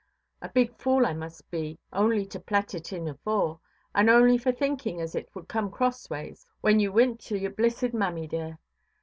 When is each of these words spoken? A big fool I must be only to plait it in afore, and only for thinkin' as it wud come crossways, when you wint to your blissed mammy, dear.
A 0.41 0.49
big 0.49 0.73
fool 0.77 1.05
I 1.05 1.13
must 1.13 1.51
be 1.51 1.77
only 1.93 2.25
to 2.25 2.39
plait 2.39 2.73
it 2.73 2.91
in 2.91 3.07
afore, 3.07 3.59
and 3.93 4.09
only 4.09 4.35
for 4.35 4.51
thinkin' 4.51 4.99
as 4.99 5.13
it 5.13 5.29
wud 5.35 5.47
come 5.47 5.69
crossways, 5.69 6.47
when 6.61 6.79
you 6.79 6.91
wint 6.91 7.19
to 7.19 7.37
your 7.37 7.51
blissed 7.51 7.93
mammy, 7.93 8.25
dear. 8.25 8.57